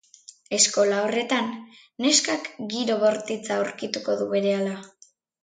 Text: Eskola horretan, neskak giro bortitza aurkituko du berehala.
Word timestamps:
Eskola 0.57 1.01
horretan, 1.07 1.51
neskak 2.05 2.49
giro 2.73 2.97
bortitza 3.05 3.59
aurkituko 3.59 4.17
du 4.23 4.29
berehala. 4.35 4.75